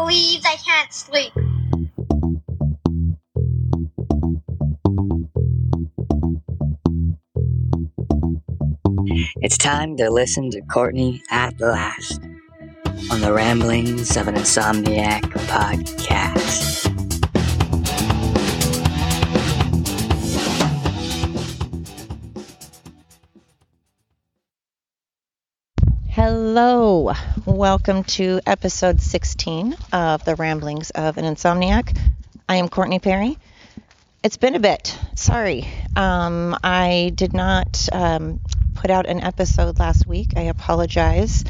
I 0.00 0.56
can't 0.64 0.92
sleep. 0.92 1.32
It's 9.40 9.58
time 9.58 9.96
to 9.96 10.10
listen 10.10 10.50
to 10.50 10.60
Courtney 10.62 11.22
at 11.30 11.60
last 11.60 12.22
on 13.10 13.20
the 13.20 13.32
Ramblings 13.32 14.16
of 14.16 14.28
an 14.28 14.36
Insomniac 14.36 15.22
podcast. 15.48 16.77
Hello, 26.60 27.14
welcome 27.46 28.02
to 28.02 28.40
episode 28.44 29.00
16 29.00 29.76
of 29.92 30.24
the 30.24 30.34
Ramblings 30.34 30.90
of 30.90 31.16
an 31.16 31.24
Insomniac. 31.24 31.96
I 32.48 32.56
am 32.56 32.68
Courtney 32.68 32.98
Perry. 32.98 33.38
It's 34.24 34.38
been 34.38 34.56
a 34.56 34.58
bit. 34.58 34.98
Sorry. 35.14 35.68
Um, 35.94 36.56
I 36.64 37.12
did 37.14 37.32
not 37.32 37.88
um, 37.92 38.40
put 38.74 38.90
out 38.90 39.06
an 39.06 39.20
episode 39.20 39.78
last 39.78 40.04
week. 40.04 40.32
I 40.36 40.42
apologize. 40.42 41.44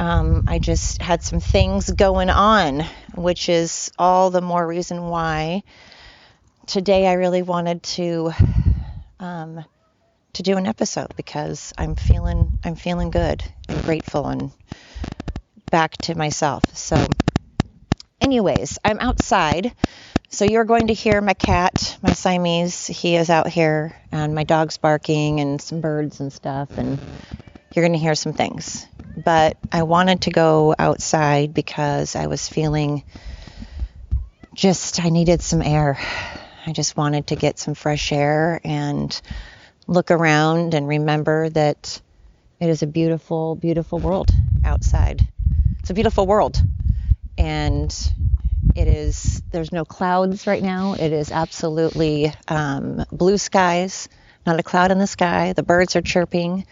Um, 0.00 0.46
I 0.48 0.58
just 0.58 1.00
had 1.00 1.22
some 1.22 1.38
things 1.38 1.88
going 1.88 2.28
on, 2.28 2.84
which 3.14 3.48
is 3.48 3.92
all 4.00 4.30
the 4.30 4.42
more 4.42 4.66
reason 4.66 5.00
why 5.00 5.62
today 6.66 7.06
I 7.06 7.12
really 7.12 7.42
wanted 7.42 7.84
to 7.84 8.32
um, 9.20 9.64
to 10.34 10.42
do 10.42 10.56
an 10.56 10.66
episode 10.66 11.14
because 11.16 11.72
I'm 11.78 11.96
feeling 11.96 12.58
I'm 12.64 12.76
feeling 12.76 13.10
good 13.10 13.42
and 13.68 13.82
grateful 13.82 14.26
and 14.26 14.52
back 15.70 15.96
to 15.98 16.14
myself. 16.14 16.62
So, 16.76 17.04
anyways, 18.20 18.78
I'm 18.84 19.00
outside. 19.00 19.74
So 20.28 20.44
you're 20.44 20.64
going 20.64 20.88
to 20.88 20.94
hear 20.94 21.20
my 21.20 21.34
cat, 21.34 21.96
my 22.02 22.12
Siamese. 22.12 22.88
He 22.88 23.14
is 23.14 23.30
out 23.30 23.46
here, 23.48 23.96
and 24.10 24.34
my 24.34 24.42
dog's 24.42 24.78
barking, 24.78 25.38
and 25.38 25.60
some 25.60 25.80
birds 25.80 26.18
and 26.18 26.32
stuff, 26.32 26.76
and 26.76 26.98
you're 27.72 27.84
going 27.84 27.92
to 27.92 27.98
hear 27.98 28.16
some 28.16 28.32
things. 28.32 28.86
But 29.16 29.56
I 29.70 29.84
wanted 29.84 30.22
to 30.22 30.30
go 30.30 30.74
outside 30.76 31.54
because 31.54 32.16
I 32.16 32.26
was 32.26 32.48
feeling 32.48 33.04
just 34.54 35.04
I 35.04 35.10
needed 35.10 35.40
some 35.40 35.62
air. 35.62 35.98
I 36.66 36.72
just 36.72 36.96
wanted 36.96 37.28
to 37.28 37.36
get 37.36 37.58
some 37.58 37.74
fresh 37.74 38.10
air 38.10 38.60
and 38.64 39.20
look 39.86 40.10
around 40.10 40.74
and 40.74 40.88
remember 40.88 41.48
that 41.50 42.00
it 42.60 42.68
is 42.68 42.82
a 42.82 42.86
beautiful, 42.86 43.54
beautiful 43.54 43.98
world 43.98 44.30
outside. 44.64 45.26
It's 45.80 45.90
a 45.90 45.94
beautiful 45.94 46.26
world. 46.26 46.62
And 47.36 47.94
it 48.74 48.88
is, 48.88 49.42
there's 49.50 49.72
no 49.72 49.84
clouds 49.84 50.46
right 50.46 50.62
now. 50.62 50.94
It 50.94 51.12
is 51.12 51.30
absolutely 51.30 52.32
um, 52.48 53.04
blue 53.12 53.38
skies, 53.38 54.08
not 54.46 54.58
a 54.58 54.62
cloud 54.62 54.90
in 54.90 54.98
the 54.98 55.06
sky. 55.06 55.52
The 55.52 55.62
birds 55.62 55.96
are 55.96 56.02
chirping. 56.02 56.66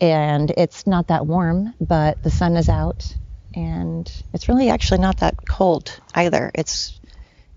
And 0.00 0.50
it's 0.50 0.86
not 0.86 1.08
that 1.08 1.26
warm, 1.26 1.74
but 1.80 2.22
the 2.22 2.30
sun 2.30 2.56
is 2.56 2.68
out. 2.68 3.14
And 3.54 4.10
it's 4.34 4.48
really 4.48 4.68
actually 4.68 5.00
not 5.00 5.18
that 5.18 5.36
cold 5.48 5.98
either. 6.14 6.50
It's, 6.54 6.98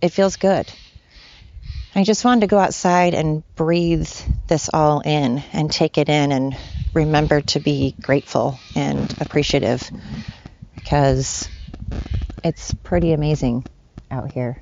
it 0.01 0.09
feels 0.09 0.37
good. 0.37 0.71
I 1.95 2.03
just 2.03 2.23
wanted 2.23 2.41
to 2.41 2.47
go 2.47 2.59
outside 2.59 3.15
and 3.15 3.43
breathe 3.55 4.09
this 4.47 4.69
all 4.71 5.01
in 5.01 5.43
and 5.53 5.71
take 5.71 5.97
it 5.97 6.07
in 6.07 6.31
and 6.31 6.55
remember 6.93 7.41
to 7.41 7.59
be 7.59 7.95
grateful 7.99 8.59
and 8.75 9.13
appreciative 9.19 9.89
because 10.75 11.49
it's 12.43 12.73
pretty 12.83 13.11
amazing 13.11 13.65
out 14.11 14.31
here. 14.31 14.57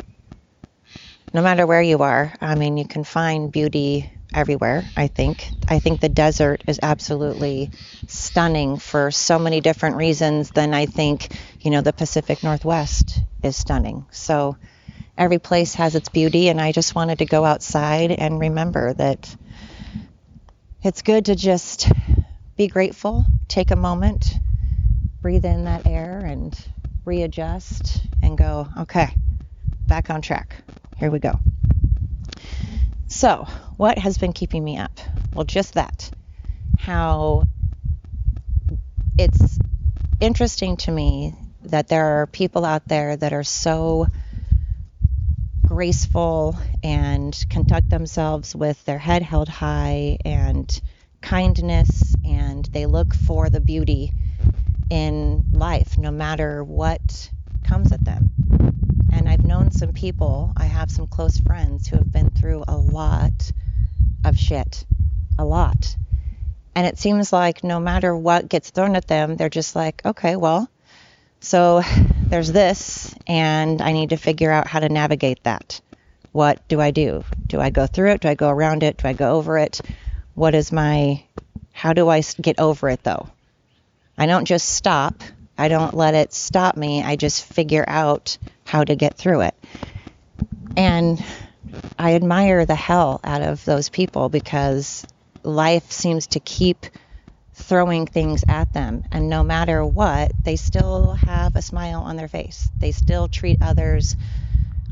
No 1.33 1.42
matter 1.42 1.67
where 1.67 1.81
you 1.81 2.00
are, 2.00 2.33
I 2.39 2.55
mean, 2.55 2.77
you 2.77 2.88
can 2.88 3.04
find 3.04 3.52
beauty 3.52 4.09
everywhere, 4.33 4.83
I 4.95 5.08
think. 5.08 5.49
I 5.67 5.80
think 5.80 5.99
the 5.99 6.09
desert 6.09 6.64
is 6.67 6.80
absolutely 6.82 7.71
stunning 8.08 8.77
for 8.77 9.11
so 9.11 9.38
many 9.38 9.59
different 9.59 9.98
reasons 9.98 10.52
than 10.52 10.73
I 10.73 10.86
think, 10.86 11.36
you 11.59 11.71
know, 11.71 11.82
the 11.82 11.94
Pacific 11.94 12.44
Northwest 12.44 13.20
is 13.44 13.58
stunning. 13.58 14.05
So, 14.11 14.58
every 15.17 15.39
place 15.39 15.73
has 15.76 15.95
its 15.95 16.10
beauty, 16.10 16.50
and 16.50 16.61
I 16.61 16.72
just 16.72 16.95
wanted 16.95 17.20
to 17.20 17.26
go 17.26 17.44
outside 17.44 18.11
and 18.11 18.39
remember 18.39 18.94
that 18.94 19.36
it's 20.83 21.02
good 21.02 21.26
to 21.26 21.36
just 21.36 21.92
be 22.55 22.67
grateful, 22.67 23.26
take 23.48 23.72
a 23.72 23.76
moment, 23.76 24.33
breathe 25.22 25.45
in 25.45 25.66
that 25.66 25.88
air, 25.88 26.20
and 26.20 26.58
readjust 27.06 28.02
and 28.22 28.38
go, 28.38 28.67
okay, 28.82 29.10
back 29.88 30.10
on 30.10 30.22
track. 30.22 30.56
Here 30.98 31.10
we 31.10 31.20
go. 31.20 31.39
So, 33.08 33.48
what 33.77 33.98
has 33.98 34.17
been 34.17 34.33
keeping 34.33 34.64
me 34.64 34.77
up? 34.77 34.92
Well, 35.33 35.45
just 35.45 35.76
that. 35.76 36.11
How 36.77 37.44
it's 39.17 39.58
interesting 40.20 40.77
to 40.77 40.92
me 40.92 41.33
that 41.64 41.88
there 41.88 42.22
are 42.22 42.27
people 42.27 42.66
out 42.66 42.88
there 42.88 43.16
that 43.16 43.33
are 43.33 43.44
so 43.44 44.08
graceful 45.77 46.58
and 46.82 47.45
conduct 47.52 47.88
themselves 47.88 48.55
with 48.55 48.83
their 48.86 48.98
head 48.98 49.21
held 49.21 49.48
high 49.48 50.17
and 50.26 50.82
kindness, 51.21 52.15
and 52.26 52.65
they 52.65 52.88
look 52.88 53.14
for 53.14 53.52
the 53.52 53.60
beauty 53.60 54.11
in 54.89 55.45
life 55.52 55.95
no 55.95 56.10
matter 56.10 56.64
what 56.64 57.30
comes 57.64 57.92
at 57.92 58.04
them. 58.04 58.32
And 59.14 59.30
I've 59.30 59.45
known 59.45 59.70
some 59.70 59.93
people, 59.93 60.52
I 60.58 60.65
have 60.65 60.89
some 60.89 61.05
close 61.05 61.38
friends 61.38 61.88
who 61.88 61.98
have 61.98 62.11
been 62.11 62.32
through 62.32 62.64
a 62.67 62.76
lot 62.76 63.52
of 64.26 64.36
shit. 64.36 64.83
A 65.38 65.45
lot. 65.45 65.95
And 66.73 66.88
it 66.88 66.98
seems 66.98 67.32
like 67.32 67.64
no 67.64 67.80
matter 67.80 68.17
what 68.17 68.49
gets 68.49 68.71
thrown 68.71 68.95
at 68.95 69.05
them, 69.05 69.36
they're 69.36 69.48
just 69.48 69.76
like, 69.76 70.02
okay, 70.04 70.38
well, 70.38 70.71
so 71.39 71.83
there's 72.30 72.52
this, 72.52 73.07
and 73.27 73.82
I 73.82 73.92
need 73.92 74.10
to 74.10 74.17
figure 74.17 74.52
out 74.52 74.67
how 74.67 74.80
to 74.80 74.89
navigate 74.89 75.43
that. 75.43 75.82
What 76.32 76.65
do 76.67 76.80
I 76.80 76.92
do? 76.92 77.23
Do 77.45 77.60
I 77.60 77.70
go 77.70 77.86
through 77.86 78.11
it? 78.11 78.21
Do 78.21 78.30
I 78.30 78.36
go 78.36 78.49
around 78.49 78.83
it? 78.83 78.98
Do 78.98 79.08
I 79.08 79.14
go 79.14 79.36
over 79.36 79.58
it? 79.58 79.82
What 80.33 80.55
is 80.55 80.71
my, 80.71 81.23
how 81.73 81.93
do 81.93 82.08
I 82.10 82.21
get 82.42 82.60
over 82.60 82.89
it 82.89 83.04
though? 83.04 83.30
I 84.17 84.26
don't 84.26 84.45
just 84.45 84.70
stop. 84.70 85.21
I 85.58 85.67
don't 85.67 85.93
let 85.93 86.14
it 86.14 86.33
stop 86.33 86.77
me. 86.77 87.04
I 87.04 87.15
just 87.15 87.43
figure 87.43 87.86
out 87.88 88.38
how 88.65 88.83
to 88.83 88.95
get 88.95 89.17
through 89.17 89.42
it. 89.42 89.55
And 90.76 91.23
I 91.98 92.15
admire 92.15 92.65
the 92.65 92.76
hell 92.76 93.20
out 93.23 93.42
of 93.42 93.65
those 93.65 93.89
people 93.89 94.30
because 94.30 95.05
life 95.44 95.92
seems 95.92 96.27
to 96.27 96.39
keep 96.39 96.86
throwing 97.67 98.05
things 98.05 98.45
at 98.48 98.72
them. 98.73 99.04
And 99.11 99.30
no 99.30 99.44
matter 99.44 99.86
what, 99.86 100.32
they 100.44 100.55
still 100.55 101.14
have 101.14 101.55
a 101.55 101.61
smile 101.61 102.02
on 102.02 102.16
their 102.16 102.30
face. 102.30 102.70
They 102.80 102.92
still 102.92 103.28
treat 103.28 103.61
others 103.61 104.16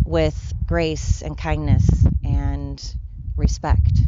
with 0.04 0.54
grace 0.68 1.22
and 1.22 1.38
kindness 1.38 1.90
and 2.24 2.96
respect. 3.38 4.02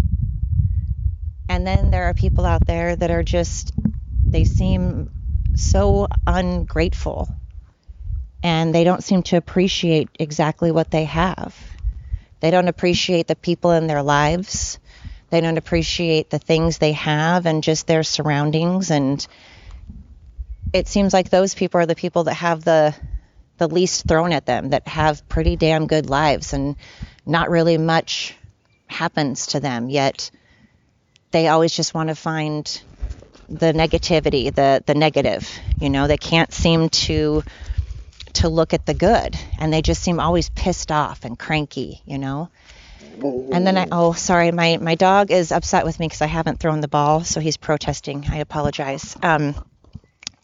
And 1.49 1.65
then 1.65 1.91
there 1.91 2.05
are 2.05 2.13
people 2.13 2.45
out 2.45 2.67
there 2.67 2.95
that 2.95 3.09
are 3.09 3.23
just, 3.23 3.71
they 4.25 4.43
seem 4.43 5.09
so 5.55 6.07
ungrateful 6.27 7.33
and 8.43 8.75
they 8.75 8.83
don't 8.83 9.03
seem 9.03 9.23
to 9.23 9.37
appreciate 9.37 10.09
exactly 10.19 10.71
what 10.71 10.91
they 10.91 11.05
have. 11.05 11.55
They 12.41 12.51
don't 12.51 12.67
appreciate 12.67 13.27
the 13.27 13.35
people 13.35 13.71
in 13.71 13.87
their 13.87 14.03
lives. 14.03 14.77
They 15.29 15.41
don't 15.41 15.57
appreciate 15.57 16.29
the 16.29 16.39
things 16.39 16.77
they 16.77 16.93
have 16.93 17.45
and 17.45 17.63
just 17.63 17.87
their 17.87 18.03
surroundings. 18.03 18.91
And 18.91 19.25
it 20.73 20.87
seems 20.87 21.13
like 21.13 21.29
those 21.29 21.53
people 21.53 21.81
are 21.81 21.85
the 21.85 21.95
people 21.95 22.25
that 22.25 22.35
have 22.35 22.63
the 22.63 22.95
the 23.57 23.67
least 23.67 24.07
thrown 24.07 24.33
at 24.33 24.45
them, 24.45 24.69
that 24.69 24.87
have 24.87 25.27
pretty 25.27 25.55
damn 25.55 25.87
good 25.87 26.09
lives, 26.09 26.53
and 26.53 26.75
not 27.25 27.49
really 27.49 27.77
much 27.77 28.35
happens 28.85 29.47
to 29.47 29.59
them. 29.59 29.89
Yet 29.89 30.29
they 31.31 31.47
always 31.47 31.75
just 31.75 31.93
want 31.93 32.09
to 32.09 32.15
find 32.15 32.81
the 33.49 33.73
negativity, 33.73 34.53
the 34.53 34.83
the 34.85 34.95
negative. 34.95 35.49
You 35.79 35.89
know, 35.89 36.07
they 36.07 36.17
can't 36.17 36.53
seem 36.53 36.89
to 36.89 37.43
to 38.33 38.49
look 38.49 38.73
at 38.73 38.85
the 38.85 38.93
good, 38.93 39.35
and 39.59 39.73
they 39.73 39.81
just 39.81 40.01
seem 40.01 40.19
always 40.19 40.49
pissed 40.49 40.91
off 40.91 41.25
and 41.25 41.37
cranky. 41.37 42.01
You 42.05 42.17
know. 42.17 42.49
And 43.21 43.65
then 43.65 43.77
I, 43.77 43.87
oh, 43.91 44.13
sorry, 44.13 44.51
my, 44.51 44.77
my 44.77 44.95
dog 44.95 45.31
is 45.31 45.51
upset 45.51 45.85
with 45.85 45.99
me 45.99 46.07
because 46.07 46.21
I 46.21 46.27
haven't 46.27 46.59
thrown 46.59 46.81
the 46.81 46.87
ball, 46.87 47.23
so 47.23 47.39
he's 47.39 47.57
protesting. 47.57 48.25
I 48.29 48.37
apologize. 48.37 49.15
Um, 49.21 49.55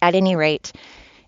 at 0.02 0.16
any 0.16 0.36
rate, 0.36 0.72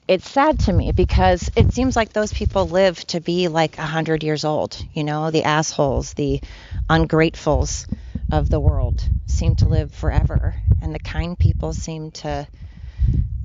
it's 0.08 0.30
sad 0.30 0.60
to 0.62 0.74
me 0.74 0.92
because 0.92 1.50
it 1.56 1.74
seems 1.74 1.96
like 1.96 2.14
those 2.14 2.34
people 2.34 2.68
live 2.68 3.00
to 3.08 3.22
be 3.22 3.48
like 3.48 3.78
a 3.78 3.84
hundred 3.84 4.24
years 4.24 4.44
old. 4.44 4.78
You 4.94 5.04
know, 5.04 5.32
the 5.32 5.44
assholes, 5.44 6.14
the 6.14 6.42
ungratefuls 6.90 7.88
of 8.32 8.50
the 8.50 8.60
world 8.60 9.02
seem 9.28 9.56
to 9.58 9.68
live 9.68 9.94
forever, 9.94 10.56
and 10.82 10.94
the 10.94 11.00
kind 11.00 11.38
people 11.38 11.74
seem 11.74 12.12
to 12.12 12.48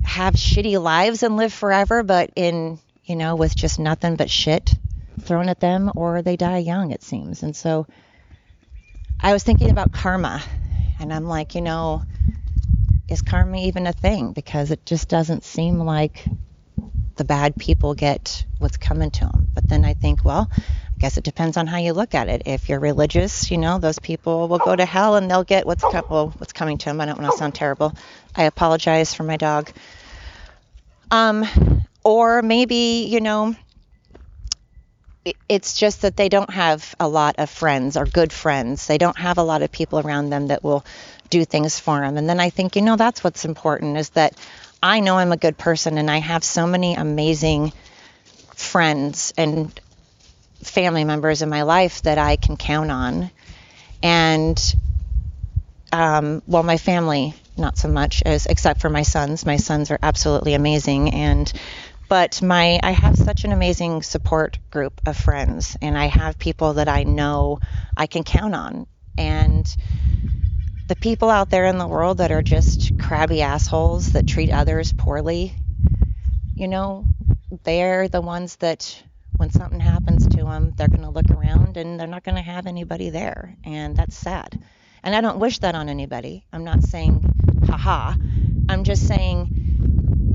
have 0.03 0.33
shitty 0.35 0.81
lives 0.81 1.23
and 1.23 1.37
live 1.37 1.53
forever, 1.53 2.03
but 2.03 2.31
in 2.35 2.79
you 3.05 3.15
know, 3.15 3.35
with 3.35 3.55
just 3.55 3.79
nothing 3.79 4.15
but 4.15 4.29
shit 4.29 4.73
thrown 5.19 5.49
at 5.49 5.59
them, 5.59 5.91
or 5.95 6.21
they 6.21 6.37
die 6.37 6.59
young, 6.59 6.91
it 6.91 7.03
seems. 7.03 7.43
And 7.43 7.55
so 7.55 7.87
I 9.19 9.33
was 9.33 9.43
thinking 9.43 9.69
about 9.69 9.91
karma, 9.91 10.41
and 10.99 11.13
I'm 11.13 11.25
like, 11.25 11.55
you 11.55 11.61
know, 11.61 12.03
is 13.07 13.21
karma 13.21 13.57
even 13.57 13.87
a 13.87 13.93
thing? 13.93 14.31
Because 14.33 14.71
it 14.71 14.85
just 14.85 15.09
doesn't 15.09 15.43
seem 15.43 15.79
like 15.79 16.25
the 17.17 17.25
bad 17.25 17.55
people 17.55 17.93
get 17.93 18.45
what's 18.57 18.77
coming 18.77 19.11
to 19.11 19.25
them. 19.25 19.47
But 19.53 19.67
then 19.67 19.85
I 19.85 19.93
think, 19.93 20.23
well, 20.23 20.49
I 20.57 20.97
guess 20.97 21.17
it 21.17 21.23
depends 21.23 21.57
on 21.57 21.67
how 21.67 21.77
you 21.77 21.93
look 21.93 22.15
at 22.15 22.29
it. 22.29 22.43
If 22.45 22.69
you're 22.69 22.79
religious, 22.79 23.51
you 23.51 23.57
know, 23.57 23.79
those 23.79 23.99
people 23.99 24.47
will 24.47 24.59
go 24.59 24.75
to 24.75 24.85
hell 24.85 25.15
and 25.15 25.29
they'll 25.29 25.43
get 25.43 25.65
what's 25.65 25.83
well, 25.83 26.33
what's 26.37 26.53
coming 26.53 26.77
to 26.79 26.85
them. 26.85 27.01
I 27.01 27.05
don't 27.05 27.19
want 27.19 27.31
to 27.31 27.37
sound 27.37 27.53
terrible. 27.53 27.93
I 28.35 28.43
apologize 28.43 29.13
for 29.13 29.23
my 29.23 29.37
dog. 29.37 29.71
Um, 31.11 31.45
or 32.03 32.41
maybe 32.41 33.07
you 33.09 33.19
know, 33.19 33.55
it's 35.47 35.77
just 35.77 36.01
that 36.01 36.15
they 36.15 36.29
don't 36.29 36.49
have 36.49 36.95
a 36.99 37.07
lot 37.07 37.35
of 37.37 37.49
friends 37.49 37.95
or 37.97 38.05
good 38.05 38.33
friends. 38.33 38.87
They 38.87 38.97
don't 38.97 39.17
have 39.17 39.37
a 39.37 39.43
lot 39.43 39.61
of 39.61 39.71
people 39.71 39.99
around 39.99 40.29
them 40.29 40.47
that 40.47 40.63
will 40.63 40.83
do 41.29 41.45
things 41.45 41.79
for 41.79 41.99
them. 41.99 42.17
And 42.17 42.27
then 42.27 42.39
I 42.39 42.49
think, 42.49 42.75
you 42.75 42.81
know, 42.81 42.95
that's 42.95 43.23
what's 43.23 43.45
important 43.45 43.97
is 43.97 44.09
that 44.11 44.35
I 44.81 44.99
know 44.99 45.17
I'm 45.17 45.31
a 45.31 45.37
good 45.37 45.57
person 45.57 45.97
and 45.97 46.09
I 46.09 46.17
have 46.17 46.43
so 46.43 46.65
many 46.65 46.95
amazing 46.95 47.71
friends 48.55 49.33
and 49.37 49.79
family 50.63 51.03
members 51.03 51.41
in 51.41 51.49
my 51.49 51.63
life 51.63 52.01
that 52.03 52.17
I 52.17 52.35
can 52.35 52.57
count 52.57 52.91
on. 52.91 53.29
And 54.01 54.75
um, 55.91 56.41
well, 56.47 56.63
my 56.63 56.77
family, 56.77 57.33
not 57.57 57.77
so 57.77 57.89
much 57.89 58.23
as 58.25 58.45
except 58.45 58.81
for 58.81 58.89
my 58.89 59.03
sons. 59.03 59.45
My 59.45 59.57
sons 59.57 59.91
are 59.91 59.99
absolutely 60.01 60.53
amazing, 60.53 61.13
and 61.13 61.51
but 62.11 62.41
my 62.41 62.77
I 62.83 62.91
have 62.91 63.15
such 63.15 63.45
an 63.45 63.53
amazing 63.53 64.03
support 64.03 64.59
group 64.69 64.99
of 65.05 65.15
friends, 65.15 65.77
and 65.81 65.97
I 65.97 66.07
have 66.07 66.37
people 66.37 66.73
that 66.73 66.89
I 66.89 67.03
know 67.03 67.61
I 67.95 68.05
can 68.05 68.25
count 68.25 68.53
on, 68.53 68.85
and 69.17 69.65
the 70.89 70.97
people 70.97 71.29
out 71.29 71.49
there 71.49 71.67
in 71.67 71.77
the 71.77 71.87
world 71.87 72.17
that 72.17 72.33
are 72.33 72.41
just 72.41 72.99
crabby 72.99 73.41
assholes 73.41 74.11
that 74.11 74.27
treat 74.27 74.51
others 74.51 74.91
poorly, 74.91 75.55
you 76.53 76.67
know, 76.67 77.05
they're 77.63 78.09
the 78.09 78.19
ones 78.19 78.57
that 78.57 79.01
when 79.37 79.49
something 79.49 79.79
happens 79.79 80.27
to 80.27 80.43
them, 80.43 80.73
they're 80.75 80.89
going 80.89 81.03
to 81.03 81.09
look 81.09 81.31
around 81.31 81.77
and 81.77 81.97
they're 81.97 82.07
not 82.07 82.25
going 82.25 82.35
to 82.35 82.41
have 82.41 82.67
anybody 82.67 83.09
there. 83.09 83.55
And 83.63 83.95
that's 83.95 84.17
sad. 84.17 84.61
And 85.01 85.15
I 85.15 85.21
don't 85.21 85.39
wish 85.39 85.59
that 85.59 85.75
on 85.75 85.87
anybody. 85.87 86.45
I'm 86.51 86.65
not 86.65 86.83
saying, 86.83 87.23
haha. 87.65 88.15
I'm 88.67 88.83
just 88.83 89.07
saying 89.07 89.61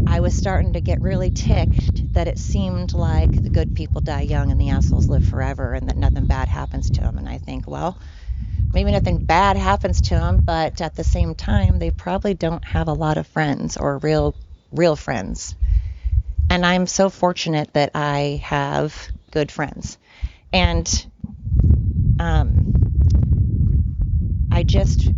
I 0.06 0.20
was 0.20 0.35
starting 0.35 0.75
to 0.75 0.81
get 0.81 1.03
really 1.03 1.31
ticked 1.31 2.14
that 2.14 2.29
it 2.29 2.38
seemed 2.38 2.94
like 2.94 3.43
the 3.43 3.50
good 3.50 3.75
people 3.75 4.00
die 4.00 4.23
young 4.23 4.50
and 4.50 4.61
the 4.61 4.70
assholes 4.70 5.08
live 5.08 5.25
forever 5.25 5.75
and 5.75 5.88
that 5.88 5.97
nothing 5.97 6.26
bad 6.26 6.49
happens 6.49 6.91
to 6.91 7.00
them. 7.00 7.19
And 7.19 7.29
I 7.29 7.38
think, 7.38 7.67
well, 7.67 7.99
maybe 8.73 8.93
nothing 8.93 9.19
bad 9.19 9.56
happens 9.56 10.00
to 10.03 10.14
them, 10.14 10.43
but 10.44 10.81
at 10.81 10.94
the 10.94 11.05
same 11.05 11.35
time, 11.35 11.79
they 11.79 11.91
probably 11.91 12.35
don't 12.35 12.64
have 12.64 12.88
a 12.88 12.93
lot 12.93 13.19
of 13.19 13.26
friends 13.26 13.76
or 13.76 13.99
real, 13.99 14.35
real 14.70 14.97
friends. 14.97 15.55
And 16.50 16.64
I'm 16.64 16.87
so 16.87 17.11
fortunate 17.11 17.73
that 17.75 17.91
I 17.94 18.41
have 18.44 19.11
good 19.32 19.50
friends. 19.50 19.99
And 20.52 21.06
um, 22.20 22.73
I 24.52 24.62
just 24.62 25.11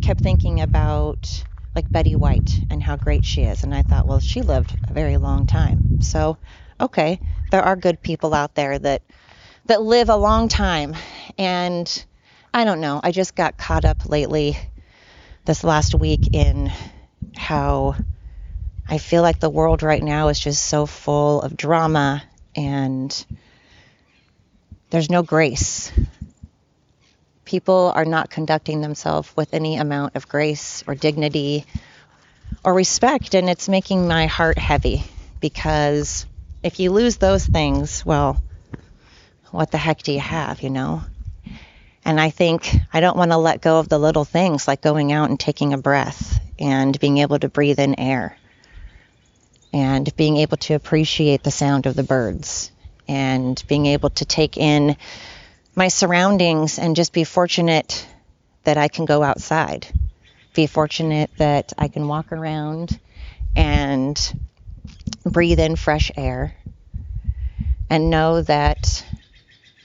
kept 0.00 0.20
thinking 0.20 0.60
about 0.60 1.44
like 1.76 1.92
Betty 1.92 2.16
White 2.16 2.64
and 2.70 2.82
how 2.82 2.96
great 2.96 3.24
she 3.24 3.42
is. 3.42 3.62
And 3.62 3.74
I 3.74 3.82
thought, 3.82 4.06
well, 4.06 4.18
she 4.18 4.40
lived 4.40 4.74
a 4.88 4.94
very 4.94 5.18
long 5.18 5.44
time. 5.46 6.00
So, 6.00 6.38
okay, 6.80 7.20
there 7.50 7.62
are 7.62 7.76
good 7.76 8.00
people 8.02 8.32
out 8.32 8.54
there 8.54 8.78
that 8.78 9.02
that 9.66 9.82
live 9.82 10.08
a 10.08 10.16
long 10.16 10.48
time 10.48 10.94
and 11.36 12.04
I 12.54 12.64
don't 12.64 12.80
know. 12.80 13.00
I 13.02 13.12
just 13.12 13.34
got 13.34 13.58
caught 13.58 13.84
up 13.84 14.08
lately 14.08 14.56
this 15.44 15.62
last 15.62 15.94
week 15.94 16.28
in 16.32 16.72
how 17.36 17.96
I 18.88 18.98
feel 18.98 19.22
like 19.22 19.40
the 19.40 19.50
world 19.50 19.82
right 19.82 20.02
now 20.02 20.28
is 20.28 20.40
just 20.40 20.64
so 20.64 20.86
full 20.86 21.42
of 21.42 21.56
drama 21.56 22.22
and 22.54 23.26
there's 24.90 25.10
no 25.10 25.22
grace. 25.22 25.85
People 27.46 27.92
are 27.94 28.04
not 28.04 28.28
conducting 28.28 28.82
themselves 28.82 29.32
with 29.36 29.54
any 29.54 29.76
amount 29.76 30.16
of 30.16 30.28
grace 30.28 30.84
or 30.86 30.94
dignity 30.94 31.64
or 32.62 32.74
respect, 32.74 33.34
and 33.34 33.48
it's 33.48 33.68
making 33.68 34.06
my 34.06 34.26
heart 34.26 34.58
heavy 34.58 35.04
because 35.40 36.26
if 36.62 36.80
you 36.80 36.90
lose 36.90 37.16
those 37.16 37.46
things, 37.46 38.04
well, 38.04 38.42
what 39.52 39.70
the 39.70 39.78
heck 39.78 40.02
do 40.02 40.12
you 40.12 40.20
have, 40.20 40.62
you 40.62 40.70
know? 40.70 41.02
And 42.04 42.20
I 42.20 42.30
think 42.30 42.68
I 42.92 43.00
don't 43.00 43.16
want 43.16 43.30
to 43.30 43.36
let 43.36 43.60
go 43.60 43.78
of 43.78 43.88
the 43.88 43.98
little 43.98 44.24
things 44.24 44.68
like 44.68 44.82
going 44.82 45.12
out 45.12 45.30
and 45.30 45.38
taking 45.38 45.72
a 45.72 45.78
breath 45.78 46.40
and 46.58 46.98
being 46.98 47.18
able 47.18 47.38
to 47.38 47.48
breathe 47.48 47.78
in 47.78 47.98
air 47.98 48.36
and 49.72 50.14
being 50.16 50.36
able 50.38 50.56
to 50.56 50.74
appreciate 50.74 51.42
the 51.42 51.50
sound 51.50 51.86
of 51.86 51.94
the 51.94 52.02
birds 52.02 52.70
and 53.08 53.62
being 53.68 53.86
able 53.86 54.10
to 54.10 54.24
take 54.24 54.56
in 54.56 54.96
my 55.76 55.88
surroundings 55.88 56.78
and 56.78 56.96
just 56.96 57.12
be 57.12 57.24
fortunate 57.24 58.08
that 58.64 58.78
I 58.78 58.88
can 58.88 59.04
go 59.04 59.22
outside. 59.22 59.86
Be 60.54 60.66
fortunate 60.66 61.30
that 61.36 61.74
I 61.76 61.88
can 61.88 62.08
walk 62.08 62.32
around 62.32 62.98
and 63.54 64.18
breathe 65.24 65.60
in 65.60 65.76
fresh 65.76 66.10
air 66.16 66.54
and 67.90 68.08
know 68.08 68.40
that 68.42 69.04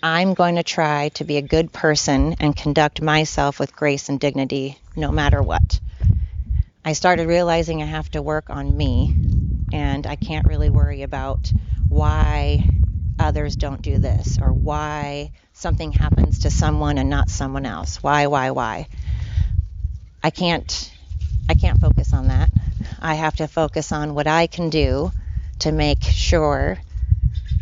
I'm 0.02 0.34
going 0.34 0.56
to 0.56 0.64
try 0.64 1.10
to 1.10 1.26
be 1.26 1.36
a 1.36 1.42
good 1.42 1.74
person 1.74 2.38
and 2.40 2.56
conduct 2.56 3.02
myself 3.02 3.60
with 3.60 3.76
grace 3.76 4.08
and 4.08 4.20
dignity 4.20 4.80
no 4.96 5.12
matter 5.12 5.44
what. 5.44 5.80
I 6.86 6.94
started 6.94 7.28
realizing 7.28 7.84
I 7.84 7.88
have 7.88 8.10
to 8.12 8.22
work 8.22 8.50
on 8.50 8.76
me 8.76 9.14
and 9.74 10.08
I 10.08 10.16
can't 10.16 10.48
really 10.48 10.70
worry 10.70 11.04
about 11.04 11.52
why 11.90 12.64
others 13.20 13.56
don't 13.56 13.82
do 13.82 13.98
this 14.00 14.40
or 14.42 14.52
why 14.52 15.32
something 15.62 15.92
happens 15.92 16.40
to 16.40 16.50
someone 16.50 16.98
and 16.98 17.10
not 17.10 17.30
someone 17.30 17.68
else. 17.68 18.02
Why, 18.02 18.26
why, 18.26 18.50
why? 18.50 18.88
I 20.24 20.32
can't 20.32 20.92
I 21.50 21.54
can't 21.54 21.80
focus 21.80 22.14
on 22.14 22.30
that. 22.30 22.50
I 23.00 23.16
have 23.16 23.36
to 23.36 23.48
focus 23.48 23.92
on 23.92 24.16
what 24.16 24.26
I 24.26 24.48
can 24.48 24.70
do 24.70 25.12
to 25.60 25.72
make 25.72 26.02
sure 26.02 26.80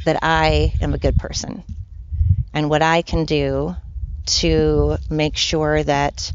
that 0.05 0.19
I 0.21 0.73
am 0.79 0.93
a 0.93 0.97
good 0.97 1.17
person 1.17 1.63
and 2.53 2.69
what 2.69 2.81
I 2.81 3.01
can 3.01 3.25
do 3.25 3.75
to 4.25 4.97
make 5.09 5.35
sure 5.35 5.83
that 5.83 6.31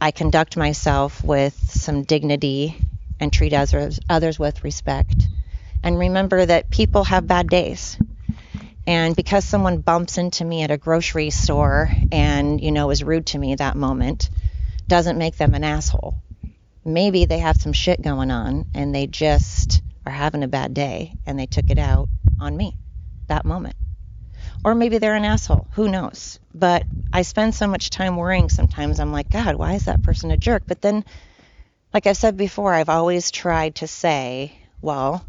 I 0.00 0.10
conduct 0.10 0.56
myself 0.56 1.24
with 1.24 1.54
some 1.54 2.02
dignity 2.02 2.76
and 3.18 3.32
treat 3.32 3.52
others, 3.52 4.00
others 4.08 4.38
with 4.38 4.62
respect. 4.64 5.28
And 5.82 5.98
remember 5.98 6.44
that 6.44 6.70
people 6.70 7.04
have 7.04 7.26
bad 7.26 7.48
days. 7.48 7.96
And 8.86 9.14
because 9.14 9.44
someone 9.44 9.78
bumps 9.78 10.18
into 10.18 10.44
me 10.44 10.62
at 10.62 10.70
a 10.70 10.76
grocery 10.76 11.30
store 11.30 11.90
and, 12.10 12.60
you 12.60 12.72
know, 12.72 12.90
is 12.90 13.04
rude 13.04 13.26
to 13.26 13.38
me 13.38 13.54
that 13.54 13.76
moment, 13.76 14.30
doesn't 14.88 15.18
make 15.18 15.36
them 15.36 15.54
an 15.54 15.64
asshole. 15.64 16.20
Maybe 16.84 17.26
they 17.26 17.38
have 17.38 17.56
some 17.56 17.72
shit 17.72 18.02
going 18.02 18.30
on 18.30 18.64
and 18.74 18.94
they 18.94 19.06
just 19.06 19.82
are 20.06 20.12
having 20.12 20.42
a 20.42 20.48
bad 20.48 20.74
day 20.74 21.14
and 21.26 21.38
they 21.38 21.46
took 21.46 21.70
it 21.70 21.78
out 21.78 22.08
on 22.40 22.56
me 22.56 22.76
that 23.28 23.44
moment. 23.44 23.76
Or 24.64 24.74
maybe 24.74 24.98
they're 24.98 25.14
an 25.14 25.24
asshole. 25.24 25.68
Who 25.72 25.88
knows? 25.88 26.38
But 26.54 26.84
I 27.12 27.22
spend 27.22 27.54
so 27.54 27.66
much 27.66 27.90
time 27.90 28.16
worrying 28.16 28.48
sometimes. 28.48 29.00
I'm 29.00 29.12
like, 29.12 29.30
God, 29.30 29.56
why 29.56 29.74
is 29.74 29.84
that 29.84 30.02
person 30.02 30.30
a 30.30 30.36
jerk? 30.36 30.64
But 30.66 30.82
then, 30.82 31.04
like 31.94 32.06
I've 32.06 32.16
said 32.16 32.36
before, 32.36 32.72
I've 32.72 32.88
always 32.88 33.30
tried 33.30 33.76
to 33.76 33.86
say, 33.86 34.58
well, 34.82 35.24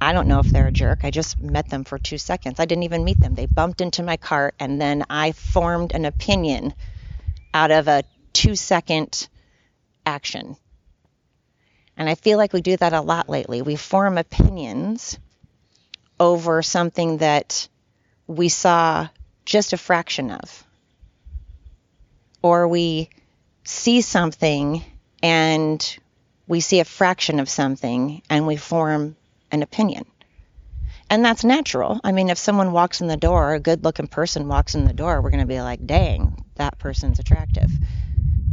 I 0.00 0.12
don't 0.12 0.28
know 0.28 0.38
if 0.38 0.46
they're 0.46 0.68
a 0.68 0.72
jerk. 0.72 1.00
I 1.02 1.10
just 1.10 1.40
met 1.40 1.68
them 1.68 1.84
for 1.84 1.98
two 1.98 2.18
seconds. 2.18 2.60
I 2.60 2.66
didn't 2.66 2.84
even 2.84 3.04
meet 3.04 3.18
them. 3.18 3.34
They 3.34 3.46
bumped 3.46 3.80
into 3.80 4.02
my 4.02 4.16
cart, 4.16 4.54
and 4.60 4.80
then 4.80 5.04
I 5.10 5.32
formed 5.32 5.92
an 5.92 6.04
opinion 6.04 6.74
out 7.52 7.70
of 7.70 7.88
a 7.88 8.04
two 8.32 8.54
second 8.54 9.28
action. 10.06 10.56
And 11.96 12.08
I 12.08 12.14
feel 12.14 12.38
like 12.38 12.52
we 12.52 12.60
do 12.60 12.76
that 12.76 12.92
a 12.92 13.00
lot 13.00 13.28
lately. 13.28 13.60
We 13.60 13.74
form 13.74 14.18
opinions 14.18 15.18
over 16.20 16.62
something 16.62 17.18
that 17.18 17.68
we 18.28 18.48
saw 18.48 19.08
just 19.44 19.72
a 19.72 19.76
fraction 19.76 20.30
of. 20.30 20.64
Or 22.40 22.68
we 22.68 23.10
see 23.64 24.00
something 24.00 24.84
and 25.22 25.98
we 26.46 26.60
see 26.60 26.78
a 26.78 26.84
fraction 26.84 27.40
of 27.40 27.48
something 27.48 28.22
and 28.30 28.46
we 28.46 28.56
form 28.56 29.16
an 29.50 29.62
opinion. 29.62 30.04
And 31.10 31.24
that's 31.24 31.44
natural. 31.44 32.00
I 32.04 32.12
mean, 32.12 32.28
if 32.28 32.38
someone 32.38 32.72
walks 32.72 33.00
in 33.00 33.06
the 33.06 33.16
door, 33.16 33.54
a 33.54 33.60
good 33.60 33.82
looking 33.82 34.08
person 34.08 34.48
walks 34.48 34.74
in 34.74 34.84
the 34.84 34.92
door, 34.92 35.20
we're 35.22 35.30
going 35.30 35.40
to 35.40 35.46
be 35.46 35.60
like, 35.60 35.86
dang, 35.86 36.44
that 36.56 36.78
person's 36.78 37.18
attractive. 37.18 37.70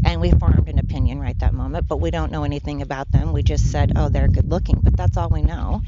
And 0.05 0.21
we 0.21 0.31
formed 0.31 0.69
an 0.69 0.79
opinion 0.79 1.19
right 1.19 1.37
that 1.39 1.53
moment, 1.53 1.87
but 1.87 1.99
we 1.99 2.11
don't 2.11 2.31
know 2.31 2.43
anything 2.43 2.81
about 2.81 3.11
them. 3.11 3.33
We 3.33 3.43
just 3.43 3.71
said, 3.71 3.93
oh, 3.95 4.09
they're 4.09 4.27
good 4.27 4.49
looking, 4.49 4.79
but 4.81 4.95
that's 4.95 5.17
all 5.17 5.29
we 5.29 5.41
know. 5.41 5.81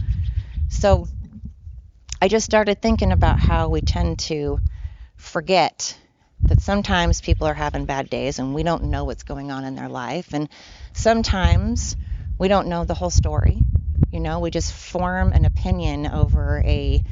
So 0.70 1.08
I 2.22 2.28
just 2.28 2.46
started 2.46 2.82
thinking 2.82 3.12
about 3.12 3.40
how 3.40 3.70
we 3.70 3.82
tend 3.82 4.20
to 4.20 4.60
forget 5.16 5.98
that 6.44 6.62
sometimes 6.62 7.22
people 7.22 7.48
are 7.48 7.54
having 7.54 7.86
bad 7.86 8.10
days 8.10 8.40
and 8.40 8.54
we 8.54 8.64
don't 8.64 8.86
know 8.86 9.06
what's 9.06 9.24
going 9.24 9.52
on 9.52 9.64
in 9.64 9.76
their 9.76 9.90
life. 9.90 10.34
And 10.34 10.50
sometimes 10.94 11.96
we 12.38 12.48
don't 12.48 12.68
know 12.68 12.86
the 12.86 12.94
whole 12.94 13.10
story. 13.10 13.62
You 14.12 14.22
know, 14.22 14.40
we 14.40 14.52
just 14.52 14.72
form 14.74 15.34
an 15.34 15.46
opinion 15.46 16.08
over 16.08 16.62
a 16.66 17.04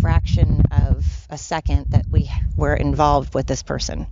fraction 0.00 0.62
of 0.70 1.26
a 1.30 1.38
second 1.38 1.86
that 1.90 2.06
we 2.10 2.30
were 2.56 2.74
involved 2.74 3.34
with 3.34 3.46
this 3.46 3.62
person 3.62 4.06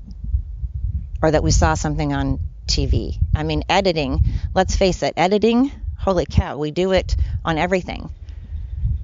or 1.21 1.31
that 1.31 1.43
we 1.43 1.51
saw 1.51 1.75
something 1.75 2.13
on 2.13 2.39
TV. 2.67 3.19
I 3.35 3.43
mean, 3.43 3.65
editing, 3.69 4.25
let's 4.55 4.77
face 4.77 5.03
it, 5.03 5.15
editing, 5.17 5.73
holy 5.97 6.27
cow, 6.27 6.59
we 6.59 6.71
do 6.71 6.93
it 6.93 7.17
on 7.45 7.59
everything. 7.59 8.11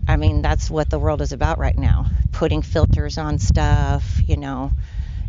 I 0.06 0.16
mean, 0.16 0.40
that's 0.40 0.70
what 0.70 0.88
the 0.88 0.98
world 0.98 1.20
is 1.20 1.32
about 1.32 1.58
right 1.58 1.76
now 1.76 2.06
putting 2.32 2.62
filters 2.62 3.18
on 3.18 3.38
stuff, 3.40 4.20
you 4.26 4.36
know, 4.36 4.70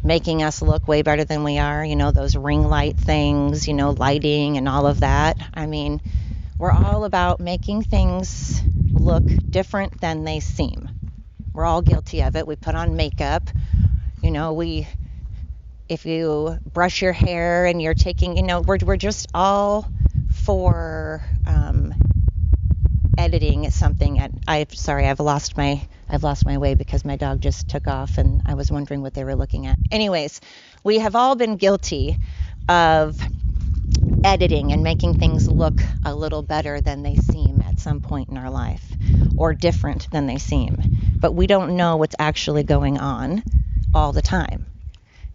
making 0.03 0.43
us 0.43 0.62
look 0.62 0.88
way 0.88 1.01
better 1.01 1.24
than 1.24 1.43
we 1.43 1.58
are, 1.58 1.84
you 1.84 1.96
know, 1.96 2.12
those 2.12 2.36
ring 2.36 2.63
light 2.63 2.98
things, 2.98 3.67
you 3.67 3.74
know, 3.74 3.91
lighting 3.91 4.58
and 4.58 4.69
all 4.69 4.86
of 4.86 5.00
that. 5.00 5.38
I 5.55 5.65
mean, 5.65 6.01
we're 6.60 6.72
all 6.72 7.06
about 7.06 7.39
making 7.39 7.84
things 7.84 8.62
look 8.94 9.24
different 9.50 10.00
than 10.01 10.25
they 10.25 10.42
seem. 10.42 10.89
We're 11.54 11.66
all 11.66 11.82
guilty 11.82 12.22
of 12.22 12.36
it. 12.36 12.46
We 12.46 12.56
put 12.58 12.75
on 12.75 12.96
makeup, 12.96 13.50
you 14.22 14.30
know, 14.30 14.54
we 14.54 14.88
if 15.88 16.06
you 16.06 16.60
brush 16.72 17.01
your 17.01 17.13
hair 17.13 17.66
and 17.66 17.82
you're 17.82 17.96
taking, 17.96 18.38
you 18.38 18.44
know, 18.44 18.62
we're, 18.62 18.78
we're 18.84 18.98
just 18.98 19.28
all 19.34 19.89
for 20.32 21.24
um, 21.48 21.96
editing 23.18 23.72
something. 23.72 24.20
At, 24.20 24.32
I 24.48 24.68
sorry, 24.72 25.08
I've 25.08 25.20
lost 25.20 25.58
my 25.58 25.82
I've 26.10 26.24
lost 26.24 26.46
my 26.46 26.58
way 26.58 26.75
because 26.75 27.06
my 27.06 27.16
dog 27.16 27.42
just 27.42 27.70
took 27.70 27.88
off 27.88 28.18
and 28.18 28.42
I 28.46 28.54
was 28.54 28.72
wondering 28.72 29.01
what 29.01 29.13
they 29.13 29.24
were 29.24 29.36
looking 29.36 29.66
at. 29.66 29.78
Anyways, 29.92 30.42
we 30.84 31.00
have 31.00 31.16
all 31.16 31.36
been 31.36 31.56
guilty 31.56 32.18
of 32.68 33.20
editing 34.24 34.72
and 34.72 34.84
making 34.84 35.17
things 35.17 35.48
look 35.48 35.81
a 36.05 36.13
little 36.13 36.41
better 36.41 36.81
than 36.81 37.03
they 37.03 37.15
seem 37.15 37.62
at 37.62 37.79
some 37.79 38.01
point 38.01 38.29
in 38.29 38.38
our 38.38 38.50
life 38.50 38.86
or 39.38 39.53
different 39.53 40.10
than 40.12 40.25
they 40.27 40.38
seem. 40.38 40.77
But 41.15 41.34
we 41.34 41.48
don't 41.48 41.75
know 41.75 41.98
what's 41.98 42.15
actually 42.19 42.63
going 42.63 42.98
on 42.98 43.43
all 43.93 44.12
the 44.12 44.22
time. 44.22 44.65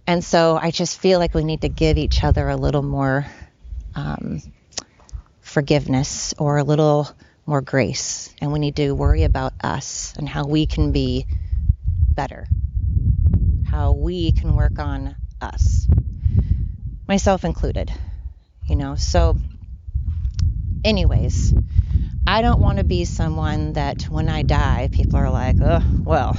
And 0.06 0.22
so 0.22 0.58
I 0.60 0.70
just 0.70 1.00
feel 1.00 1.18
like 1.18 1.34
we 1.34 1.44
need 1.44 1.62
to 1.62 1.68
give 1.68 1.96
each 1.96 2.22
other 2.22 2.48
a 2.48 2.56
little 2.56 2.82
more 2.82 3.26
um, 3.94 4.42
forgiveness 5.40 6.34
or 6.38 6.58
a 6.58 6.64
little 6.64 7.08
more 7.46 7.60
grace. 7.60 8.34
And 8.40 8.52
we 8.52 8.58
need 8.58 8.76
to 8.76 8.92
worry 8.92 9.24
about 9.24 9.54
us 9.62 10.14
and 10.16 10.28
how 10.28 10.46
we 10.46 10.66
can 10.66 10.92
be 10.92 11.26
better, 12.10 12.46
how 13.70 13.92
we 13.92 14.32
can 14.32 14.56
work 14.56 14.78
on 14.78 15.16
us, 15.40 15.86
myself 17.08 17.44
included. 17.44 17.92
You 18.66 18.76
know, 18.76 18.96
so, 18.96 19.36
anyways, 20.84 21.52
I 22.26 22.40
don't 22.40 22.60
want 22.60 22.78
to 22.78 22.84
be 22.84 23.04
someone 23.04 23.74
that 23.74 24.04
when 24.04 24.28
I 24.28 24.42
die, 24.42 24.88
people 24.90 25.16
are 25.16 25.30
like, 25.30 25.56
oh, 25.60 25.82
well, 26.02 26.36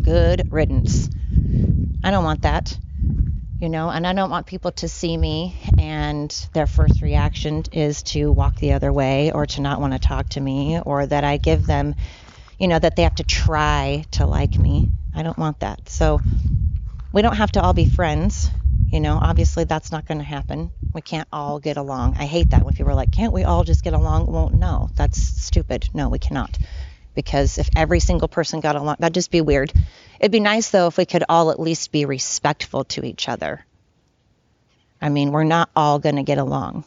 good 0.00 0.52
riddance. 0.52 1.10
I 2.04 2.10
don't 2.12 2.24
want 2.24 2.42
that, 2.42 2.76
you 3.60 3.68
know, 3.68 3.90
and 3.90 4.06
I 4.06 4.12
don't 4.12 4.30
want 4.30 4.46
people 4.46 4.70
to 4.72 4.88
see 4.88 5.16
me 5.16 5.56
and 5.78 6.30
their 6.52 6.66
first 6.66 7.02
reaction 7.02 7.64
is 7.72 8.02
to 8.04 8.30
walk 8.30 8.56
the 8.56 8.72
other 8.72 8.92
way 8.92 9.32
or 9.32 9.46
to 9.46 9.60
not 9.60 9.80
want 9.80 9.92
to 9.94 9.98
talk 9.98 10.28
to 10.30 10.40
me 10.40 10.80
or 10.80 11.06
that 11.06 11.24
I 11.24 11.36
give 11.36 11.66
them, 11.66 11.96
you 12.58 12.68
know, 12.68 12.78
that 12.78 12.94
they 12.94 13.02
have 13.02 13.16
to 13.16 13.24
try 13.24 14.04
to 14.12 14.26
like 14.26 14.56
me. 14.56 14.88
I 15.14 15.22
don't 15.22 15.38
want 15.38 15.60
that. 15.60 15.88
So 15.88 16.20
we 17.12 17.22
don't 17.22 17.36
have 17.36 17.52
to 17.52 17.62
all 17.62 17.72
be 17.72 17.88
friends. 17.88 18.50
You 18.92 19.00
know, 19.00 19.18
obviously 19.20 19.64
that's 19.64 19.90
not 19.90 20.06
going 20.06 20.18
to 20.18 20.24
happen. 20.24 20.70
We 20.92 21.00
can't 21.00 21.26
all 21.32 21.58
get 21.58 21.78
along. 21.78 22.16
I 22.18 22.26
hate 22.26 22.50
that 22.50 22.62
when 22.62 22.74
people 22.74 22.90
are 22.90 22.94
like, 22.94 23.10
can't 23.10 23.32
we 23.32 23.42
all 23.42 23.64
just 23.64 23.82
get 23.82 23.94
along? 23.94 24.26
Well, 24.26 24.50
no, 24.50 24.90
that's 24.94 25.18
stupid. 25.18 25.88
No, 25.94 26.10
we 26.10 26.18
cannot. 26.18 26.58
Because 27.14 27.56
if 27.56 27.70
every 27.74 28.00
single 28.00 28.28
person 28.28 28.60
got 28.60 28.76
along, 28.76 28.96
that'd 28.98 29.14
just 29.14 29.30
be 29.30 29.40
weird. 29.40 29.72
It'd 30.20 30.30
be 30.30 30.40
nice, 30.40 30.68
though, 30.68 30.88
if 30.88 30.98
we 30.98 31.06
could 31.06 31.24
all 31.26 31.50
at 31.50 31.58
least 31.58 31.90
be 31.90 32.04
respectful 32.04 32.84
to 32.84 33.02
each 33.02 33.30
other. 33.30 33.64
I 35.00 35.08
mean, 35.08 35.32
we're 35.32 35.44
not 35.44 35.70
all 35.74 35.98
going 35.98 36.16
to 36.16 36.22
get 36.22 36.36
along, 36.36 36.84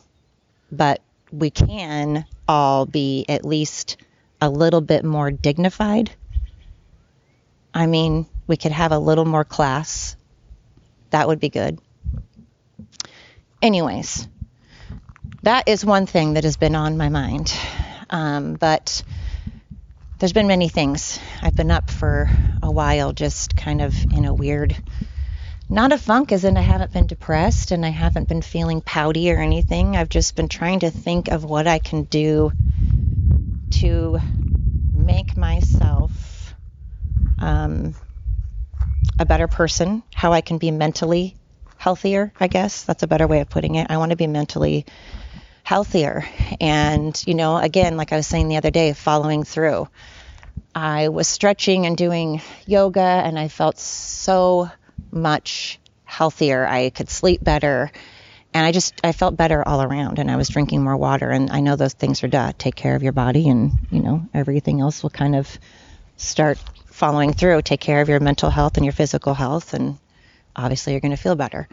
but 0.71 1.01
we 1.31 1.49
can 1.49 2.25
all 2.47 2.85
be 2.85 3.25
at 3.27 3.45
least 3.45 3.97
a 4.39 4.49
little 4.49 4.81
bit 4.81 5.03
more 5.03 5.31
dignified. 5.31 6.11
I 7.73 7.87
mean, 7.87 8.27
we 8.45 8.57
could 8.57 8.73
have 8.73 8.91
a 8.91 8.99
little 8.99 9.25
more 9.25 9.43
class. 9.43 10.15
That 11.09 11.27
would 11.27 11.39
be 11.39 11.49
good. 11.49 11.79
Anyways, 13.65 14.27
that 15.41 15.67
is 15.67 15.83
one 15.83 16.05
thing 16.05 16.35
that 16.35 16.43
has 16.43 16.55
been 16.55 16.75
on 16.75 16.97
my 16.97 17.09
mind. 17.09 17.51
Um, 18.11 18.53
but 18.53 19.01
there's 20.19 20.33
been 20.33 20.45
many 20.45 20.69
things. 20.69 21.19
I've 21.41 21.55
been 21.55 21.71
up 21.71 21.89
for 21.89 22.29
a 22.61 22.69
while, 22.69 23.11
just 23.11 23.57
kind 23.57 23.81
of 23.81 23.95
in 24.13 24.25
a 24.25 24.35
weird, 24.35 24.77
not 25.67 25.91
a 25.91 25.97
funk, 25.97 26.31
as 26.31 26.43
in 26.45 26.57
I 26.57 26.61
haven't 26.61 26.93
been 26.93 27.07
depressed 27.07 27.71
and 27.71 27.83
I 27.83 27.89
haven't 27.89 28.29
been 28.29 28.43
feeling 28.43 28.81
pouty 28.81 29.31
or 29.31 29.39
anything. 29.39 29.97
I've 29.97 30.09
just 30.09 30.35
been 30.35 30.47
trying 30.47 30.81
to 30.81 30.91
think 30.91 31.29
of 31.29 31.43
what 31.43 31.65
I 31.65 31.79
can 31.79 32.03
do 32.03 32.51
to 33.79 34.19
make 34.93 35.35
myself 35.35 36.53
um, 37.39 37.95
a 39.17 39.25
better 39.25 39.47
person, 39.47 40.03
how 40.13 40.33
I 40.33 40.41
can 40.41 40.59
be 40.59 40.69
mentally 40.69 41.35
healthier, 41.77 42.31
I 42.39 42.47
guess. 42.47 42.83
That's 42.83 43.03
a 43.03 43.07
better 43.07 43.27
way 43.27 43.41
of 43.41 43.49
putting 43.49 43.75
it. 43.75 43.87
I 43.89 43.97
want 43.97 44.11
to 44.11 44.15
be 44.15 44.27
mentally 44.27 44.85
healthier. 45.63 46.25
And, 46.61 47.21
you 47.25 47.33
know, 47.33 47.57
again, 47.57 47.97
like 47.97 48.13
I 48.13 48.17
was 48.17 48.27
saying 48.27 48.47
the 48.47 48.57
other 48.57 48.71
day, 48.71 48.93
following 48.93 49.43
through. 49.43 49.87
I 50.73 51.09
was 51.09 51.27
stretching 51.27 51.85
and 51.85 51.97
doing 51.97 52.41
yoga, 52.65 53.01
and 53.01 53.37
I 53.39 53.47
felt 53.47 53.79
so 53.79 54.69
much 55.11 55.79
healthier. 56.03 56.65
I 56.65 56.89
could 56.89 57.09
sleep 57.09 57.43
better. 57.43 57.91
And 58.53 58.65
I 58.65 58.71
just, 58.71 58.93
I 59.03 59.11
felt 59.11 59.35
better 59.35 59.67
all 59.67 59.81
around, 59.81 60.19
and 60.19 60.29
I 60.29 60.35
was 60.37 60.49
drinking 60.49 60.83
more 60.83 60.95
water. 60.95 61.29
And 61.29 61.49
I 61.49 61.59
know 61.59 61.75
those 61.75 61.93
things 61.93 62.23
are 62.23 62.27
duh. 62.27 62.53
Take 62.57 62.75
care 62.75 62.95
of 62.95 63.03
your 63.03 63.11
body, 63.11 63.49
and, 63.49 63.71
you 63.91 64.01
know, 64.01 64.27
everything 64.33 64.81
else 64.81 65.03
will 65.03 65.09
kind 65.09 65.35
of 65.35 65.59
start 66.17 66.57
following 66.87 67.33
through. 67.33 67.61
Take 67.61 67.81
care 67.81 68.01
of 68.01 68.07
your 68.07 68.19
mental 68.19 68.49
health 68.49 68.77
and 68.77 68.85
your 68.85 68.93
physical 68.93 69.33
health, 69.33 69.73
and 69.73 69.97
obviously 70.55 70.93
you're 70.93 71.01
going 71.01 71.15
to 71.15 71.21
feel 71.21 71.35
better 71.35 71.67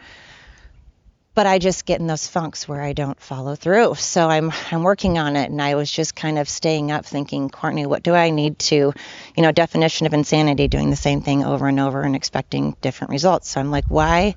but 1.34 1.46
I 1.46 1.58
just 1.58 1.86
get 1.86 2.00
in 2.00 2.06
those 2.06 2.26
funks 2.26 2.68
where 2.68 2.82
I 2.82 2.92
don't 2.92 3.18
follow 3.18 3.54
through. 3.54 3.94
So 3.94 4.28
I'm 4.28 4.52
I'm 4.70 4.82
working 4.82 5.18
on 5.18 5.36
it, 5.36 5.50
and 5.50 5.62
I 5.62 5.74
was 5.74 5.90
just 5.90 6.14
kind 6.14 6.38
of 6.38 6.48
staying 6.48 6.90
up, 6.90 7.06
thinking, 7.06 7.48
Courtney, 7.48 7.86
what 7.86 8.02
do 8.02 8.14
I 8.14 8.30
need 8.30 8.58
to, 8.60 8.92
you 9.36 9.42
know, 9.42 9.52
definition 9.52 10.06
of 10.06 10.14
insanity, 10.14 10.68
doing 10.68 10.90
the 10.90 10.96
same 10.96 11.22
thing 11.22 11.44
over 11.44 11.68
and 11.68 11.80
over 11.80 12.02
and 12.02 12.14
expecting 12.14 12.76
different 12.80 13.10
results. 13.10 13.50
So 13.50 13.60
I'm 13.60 13.70
like, 13.70 13.86
why 13.88 14.34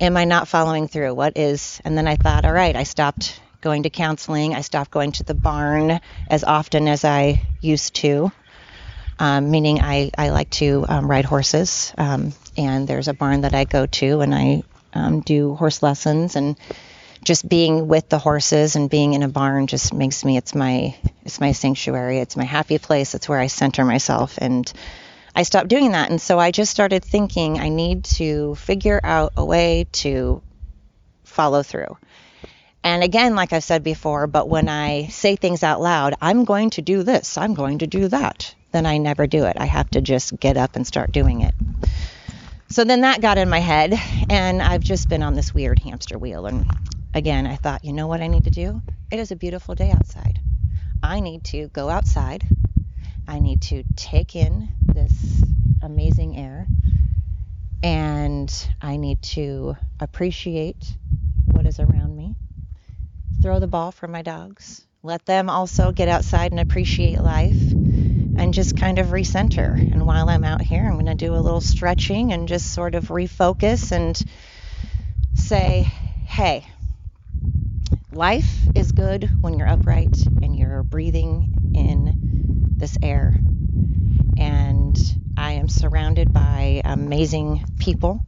am 0.00 0.16
I 0.16 0.24
not 0.24 0.48
following 0.48 0.88
through? 0.88 1.14
What 1.14 1.36
is? 1.36 1.80
And 1.84 1.96
then 1.96 2.08
I 2.08 2.16
thought, 2.16 2.44
all 2.44 2.52
right, 2.52 2.76
I 2.76 2.84
stopped 2.84 3.40
going 3.60 3.82
to 3.82 3.90
counseling. 3.90 4.54
I 4.54 4.60
stopped 4.60 4.90
going 4.90 5.12
to 5.12 5.24
the 5.24 5.34
barn 5.34 6.00
as 6.28 6.44
often 6.44 6.88
as 6.88 7.04
I 7.04 7.42
used 7.60 7.94
to. 7.96 8.32
Um, 9.18 9.50
meaning 9.50 9.80
I, 9.80 10.10
I 10.16 10.28
like 10.28 10.50
to 10.50 10.84
um, 10.88 11.10
ride 11.10 11.24
horses, 11.24 11.94
um, 11.96 12.32
and 12.56 12.86
there's 12.86 13.08
a 13.08 13.14
barn 13.14 13.42
that 13.42 13.54
I 13.54 13.64
go 13.64 13.86
to, 13.86 14.20
and 14.20 14.34
I 14.34 14.62
um, 14.92 15.20
do 15.20 15.54
horse 15.54 15.82
lessons. 15.82 16.36
And 16.36 16.56
just 17.26 17.48
being 17.48 17.88
with 17.88 18.08
the 18.08 18.18
horses 18.18 18.76
and 18.76 18.88
being 18.88 19.14
in 19.14 19.22
a 19.24 19.28
barn 19.28 19.66
just 19.66 19.92
makes 19.92 20.24
me 20.24 20.36
it's 20.36 20.54
my 20.54 20.96
it's 21.24 21.40
my 21.40 21.52
sanctuary. 21.52 22.18
It's 22.20 22.36
my 22.36 22.44
happy 22.44 22.78
place. 22.78 23.14
It's 23.14 23.28
where 23.28 23.40
i 23.40 23.48
center 23.48 23.84
myself. 23.84 24.38
And 24.40 24.72
i 25.34 25.42
stopped 25.42 25.68
doing 25.68 25.92
that. 25.92 26.08
And 26.08 26.20
so 26.20 26.38
i 26.38 26.52
just 26.52 26.70
started 26.70 27.04
thinking 27.04 27.58
i 27.58 27.68
need 27.68 28.04
to 28.04 28.54
figure 28.54 29.00
out 29.02 29.32
a 29.36 29.44
way 29.44 29.86
to 29.92 30.40
follow 31.24 31.64
through. 31.64 31.96
And 32.84 33.02
again 33.02 33.34
like 33.34 33.52
I've 33.52 33.64
said 33.64 33.82
before 33.82 34.28
but 34.28 34.48
when 34.48 34.68
i 34.68 35.08
say 35.08 35.34
things 35.34 35.64
out 35.64 35.80
loud 35.80 36.14
i'm 36.22 36.44
going 36.44 36.70
to 36.70 36.82
do 36.82 37.02
this. 37.02 37.36
I'm 37.36 37.54
going 37.54 37.78
to 37.78 37.88
do 37.88 38.06
that 38.08 38.54
then 38.76 38.86
i 38.86 38.98
never 38.98 39.26
do 39.26 39.44
it 39.46 39.56
i 39.58 39.66
have 39.66 39.90
to 39.90 40.00
just 40.00 40.38
get 40.38 40.56
up 40.56 40.76
and 40.76 40.86
start 40.86 41.10
doing 41.10 41.40
it 41.40 41.54
so 42.68 42.84
then 42.84 43.02
that 43.02 43.20
got 43.20 43.38
in 43.38 43.48
my 43.48 43.60
head, 43.60 43.94
and 44.28 44.60
I've 44.60 44.82
just 44.82 45.08
been 45.08 45.22
on 45.22 45.34
this 45.34 45.54
weird 45.54 45.78
hamster 45.78 46.18
wheel. 46.18 46.46
And 46.46 46.68
again, 47.14 47.46
I 47.46 47.56
thought, 47.56 47.84
you 47.84 47.92
know 47.92 48.08
what 48.08 48.20
I 48.20 48.26
need 48.26 48.44
to 48.44 48.50
do? 48.50 48.82
It 49.10 49.20
is 49.20 49.30
a 49.30 49.36
beautiful 49.36 49.76
day 49.76 49.92
outside. 49.92 50.40
I 51.02 51.20
need 51.20 51.44
to 51.44 51.68
go 51.68 51.88
outside. 51.88 52.44
I 53.28 53.38
need 53.38 53.62
to 53.62 53.84
take 53.94 54.34
in 54.34 54.68
this 54.82 55.42
amazing 55.80 56.36
air. 56.36 56.66
And 57.84 58.52
I 58.82 58.96
need 58.96 59.22
to 59.22 59.76
appreciate 60.00 60.84
what 61.46 61.66
is 61.66 61.78
around 61.78 62.16
me. 62.16 62.34
Throw 63.42 63.60
the 63.60 63.68
ball 63.68 63.92
for 63.92 64.08
my 64.08 64.22
dogs. 64.22 64.84
Let 65.04 65.24
them 65.24 65.48
also 65.48 65.92
get 65.92 66.08
outside 66.08 66.50
and 66.50 66.58
appreciate 66.58 67.20
life 67.20 67.54
and 68.36 68.54
just 68.54 68.76
kind 68.76 68.98
of 68.98 69.08
recenter. 69.08 69.74
And 69.74 70.06
while 70.06 70.28
I'm 70.28 70.44
out 70.44 70.62
here, 70.62 70.84
I'm 70.84 70.94
going 70.94 71.06
to 71.06 71.14
do 71.14 71.34
a 71.34 71.40
little 71.40 71.60
stretching 71.60 72.32
and 72.32 72.48
just 72.48 72.72
sort 72.72 72.94
of 72.94 73.08
refocus 73.08 73.92
and 73.92 74.20
say, 75.34 75.82
hey, 76.24 76.66
life 78.12 78.50
is 78.74 78.92
good 78.92 79.30
when 79.40 79.58
you're 79.58 79.68
upright 79.68 80.16
and 80.42 80.56
you're 80.56 80.82
breathing 80.82 81.72
in 81.74 82.74
this 82.76 82.96
air. 83.02 83.38
And 84.38 84.98
I 85.36 85.52
am 85.52 85.68
surrounded 85.68 86.32
by 86.32 86.82
amazing 86.84 87.64
people, 87.78 88.24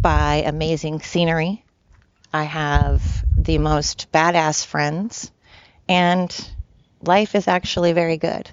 by 0.00 0.42
amazing 0.46 1.00
scenery. 1.00 1.64
I 2.32 2.44
have 2.44 3.24
the 3.36 3.58
most 3.58 4.12
badass 4.12 4.64
friends, 4.64 5.32
and 5.88 6.32
life 7.02 7.34
is 7.34 7.48
actually 7.48 7.92
very 7.92 8.16
good. 8.16 8.48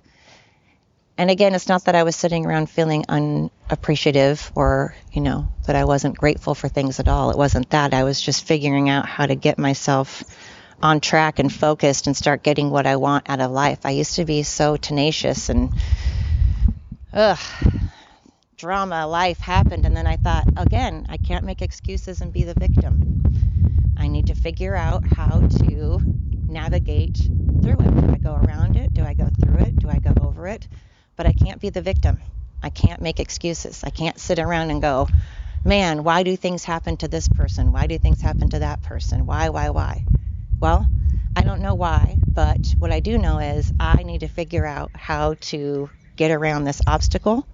And 1.17 1.31
again, 1.31 1.55
it's 1.55 1.67
not 1.67 1.85
that 1.85 1.95
I 1.95 2.03
was 2.03 2.15
sitting 2.15 2.45
around 2.45 2.69
feeling 2.69 3.05
unappreciative 3.09 4.51
or, 4.53 4.95
you 5.11 5.21
know, 5.21 5.47
that 5.65 5.75
I 5.75 5.85
wasn't 5.85 6.15
grateful 6.15 6.53
for 6.53 6.69
things 6.69 6.99
at 6.99 7.07
all. 7.07 7.31
It 7.31 7.37
wasn't 7.37 7.71
that. 7.71 7.95
I 7.95 8.03
was 8.03 8.21
just 8.21 8.45
figuring 8.45 8.87
out 8.87 9.07
how 9.07 9.25
to 9.25 9.33
get 9.33 9.57
myself 9.57 10.23
on 10.79 10.99
track 10.99 11.39
and 11.39 11.51
focused 11.51 12.05
and 12.05 12.15
start 12.15 12.43
getting 12.43 12.69
what 12.69 12.85
I 12.85 12.97
want 12.97 13.29
out 13.29 13.41
of 13.41 13.49
life. 13.49 13.79
I 13.83 13.91
used 13.91 14.15
to 14.15 14.25
be 14.25 14.43
so 14.43 14.77
tenacious 14.77 15.49
and, 15.49 15.73
ugh, 17.11 17.39
drama, 18.57 19.07
life 19.07 19.39
happened. 19.39 19.87
And 19.87 19.97
then 19.97 20.05
I 20.05 20.17
thought, 20.17 20.45
again, 20.55 21.07
I 21.09 21.17
can't 21.17 21.45
make 21.45 21.63
excuses 21.63 22.21
and 22.21 22.31
be 22.31 22.43
the 22.43 22.53
victim. 22.53 23.23
I 23.97 24.07
need 24.07 24.27
to 24.27 24.35
figure 24.35 24.75
out 24.75 25.03
how 25.13 25.39
to 25.39 25.99
navigate 26.47 27.17
through 27.17 27.79
it. 27.79 28.01
Do 28.01 28.11
I 28.11 28.17
go 28.17 28.35
around 28.35 28.77
it? 28.77 28.93
Do 28.93 29.03
I 29.03 29.15
go 29.15 29.27
through 29.41 29.57
it? 29.65 29.79
Do 29.79 29.89
I 29.89 29.97
go 29.97 30.13
over 30.21 30.47
it? 30.47 30.67
But 31.17 31.25
I 31.25 31.33
can't 31.33 31.59
be 31.59 31.69
the 31.69 31.81
victim. 31.81 32.19
I 32.61 32.69
can't 32.69 33.01
make 33.01 33.19
excuses. 33.19 33.83
I 33.83 33.89
can't 33.89 34.19
sit 34.19 34.39
around 34.39 34.69
and 34.69 34.81
go, 34.81 35.09
man, 35.65 36.03
why 36.03 36.23
do 36.23 36.37
things 36.37 36.63
happen 36.63 36.95
to 36.97 37.07
this 37.07 37.27
person? 37.27 37.71
Why 37.71 37.87
do 37.87 37.97
things 37.97 38.21
happen 38.21 38.49
to 38.49 38.59
that 38.59 38.83
person? 38.83 39.25
Why, 39.25 39.49
why, 39.49 39.71
why? 39.71 40.05
Well, 40.59 40.87
I 41.35 41.41
don't 41.41 41.61
know 41.61 41.73
why, 41.75 42.17
but 42.33 42.75
what 42.79 42.91
I 42.91 42.99
do 42.99 43.17
know 43.17 43.39
is 43.39 43.73
I 43.79 44.03
need 44.03 44.21
to 44.21 44.27
figure 44.27 44.65
out 44.65 44.91
how 44.95 45.35
to 45.51 45.89
get 46.15 46.31
around 46.31 46.63
this 46.63 46.81
obstacle, 46.87 47.45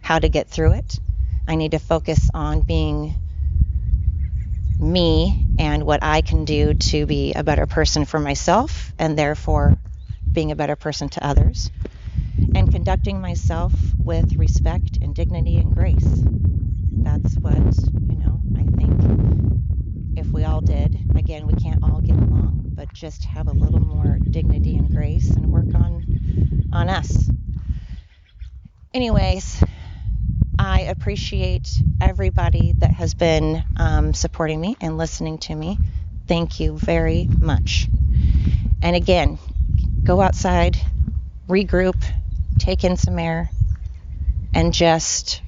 how 0.00 0.18
to 0.18 0.28
get 0.28 0.48
through 0.48 0.72
it. 0.72 0.98
I 1.46 1.54
need 1.54 1.72
to 1.72 1.78
focus 1.78 2.30
on 2.34 2.60
being 2.60 3.14
me 4.80 5.46
and 5.58 5.84
what 5.84 6.02
I 6.02 6.22
can 6.22 6.44
do 6.44 6.74
to 6.74 7.06
be 7.06 7.34
a 7.34 7.44
better 7.44 7.66
person 7.66 8.04
for 8.04 8.18
myself 8.18 8.92
and 8.98 9.16
therefore 9.16 9.76
being 10.32 10.50
a 10.50 10.56
better 10.56 10.76
person 10.76 11.08
to 11.10 11.24
others 11.24 11.70
and 12.54 12.70
conducting 12.70 13.20
myself 13.20 13.72
with 13.98 14.36
respect 14.36 14.98
and 15.00 15.14
dignity 15.14 15.56
and 15.56 15.74
grace. 15.74 16.22
That's 17.02 17.36
what, 17.36 17.54
you 17.54 18.16
know, 18.16 18.40
I 18.56 18.64
think 18.76 20.18
if 20.18 20.28
we 20.28 20.44
all 20.44 20.60
did, 20.60 20.98
again, 21.16 21.46
we 21.46 21.54
can't 21.54 21.82
all 21.82 22.00
get 22.00 22.16
along, 22.16 22.72
but 22.74 22.92
just 22.92 23.24
have 23.24 23.48
a 23.48 23.52
little 23.52 23.80
more 23.80 24.18
dignity 24.18 24.76
and 24.76 24.90
grace 24.90 25.30
and 25.30 25.50
work 25.50 25.74
on 25.74 26.70
on 26.72 26.88
us. 26.88 27.30
Anyways, 28.94 29.62
I 30.58 30.82
appreciate 30.82 31.82
everybody 32.00 32.74
that 32.78 32.92
has 32.92 33.14
been 33.14 33.64
um, 33.76 34.14
supporting 34.14 34.60
me 34.60 34.76
and 34.80 34.98
listening 34.98 35.38
to 35.38 35.54
me. 35.54 35.78
Thank 36.26 36.60
you 36.60 36.76
very 36.76 37.28
much. 37.40 37.88
And 38.82 38.94
again, 38.94 39.38
go 40.04 40.20
outside, 40.20 40.78
regroup, 41.48 42.02
take 42.62 42.84
in 42.84 42.96
some 42.96 43.18
air, 43.18 43.50
and 44.54 44.72
just, 44.72 45.42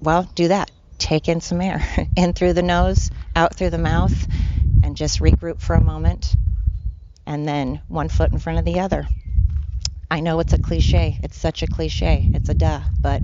well, 0.00 0.22
do 0.34 0.48
that. 0.48 0.70
Take 0.96 1.28
in 1.28 1.42
some 1.42 1.60
air 1.60 1.84
in 2.16 2.32
through 2.32 2.54
the 2.54 2.62
nose, 2.62 3.10
out 3.36 3.54
through 3.54 3.70
the 3.70 3.78
mouth, 3.78 4.26
and 4.82 4.96
just 4.96 5.20
regroup 5.20 5.60
for 5.60 5.74
a 5.74 5.84
moment, 5.84 6.34
and 7.26 7.46
then 7.46 7.82
one 7.88 8.08
foot 8.08 8.32
in 8.32 8.38
front 8.38 8.58
of 8.58 8.64
the 8.64 8.80
other. 8.80 9.06
I 10.10 10.20
know 10.20 10.40
it's 10.40 10.54
a 10.54 10.58
cliche. 10.58 11.18
It's 11.22 11.36
such 11.36 11.62
a 11.62 11.66
cliche. 11.66 12.30
It's 12.32 12.48
a 12.48 12.54
duh, 12.54 12.80
but 12.98 13.20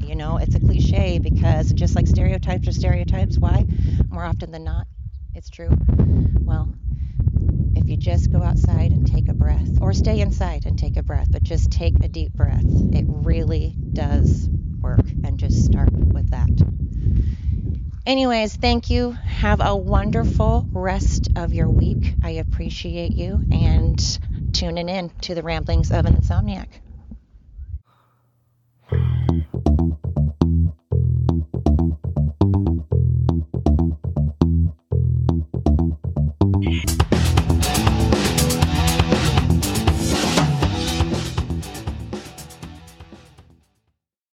you 0.00 0.14
know, 0.14 0.38
it's 0.38 0.54
a 0.54 0.60
cliche 0.60 1.18
because 1.18 1.70
just 1.72 1.94
like 1.94 2.06
stereotypes 2.06 2.66
are 2.66 2.72
stereotypes, 2.72 3.38
why? 3.38 3.66
More 4.08 4.24
often 4.24 4.52
than 4.52 4.64
not, 4.64 4.86
it's 5.34 5.50
true. 5.50 5.68
Well, 6.40 6.72
if 7.74 7.90
you 7.90 7.98
just 7.98 8.32
go 8.32 8.42
outside 8.42 8.92
and 8.92 9.06
take 9.06 9.28
a 9.28 9.34
breath, 9.34 9.82
or 9.82 9.92
stay 9.92 10.20
inside 10.20 10.64
and 10.64 10.75
take 10.96 11.02
a 11.02 11.04
breath, 11.04 11.28
but 11.30 11.42
just 11.42 11.70
take 11.70 11.94
a 12.02 12.08
deep 12.08 12.32
breath, 12.32 12.64
it 12.64 13.04
really 13.06 13.76
does 13.92 14.48
work. 14.80 15.04
And 15.24 15.38
just 15.38 15.66
start 15.66 15.92
with 15.92 16.30
that. 16.30 16.48
Anyways, 18.06 18.56
thank 18.56 18.88
you. 18.88 19.12
Have 19.12 19.60
a 19.60 19.76
wonderful 19.76 20.66
rest 20.72 21.28
of 21.36 21.52
your 21.52 21.68
week. 21.68 22.14
I 22.22 22.30
appreciate 22.30 23.12
you 23.12 23.42
and 23.50 23.98
tuning 24.52 24.88
in 24.88 25.10
to 25.22 25.34
the 25.34 25.42
ramblings 25.42 25.90
of 25.90 26.06
an 26.06 26.16
insomniac. 26.16 26.68